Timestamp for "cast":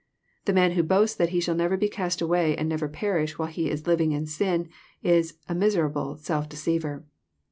1.87-2.21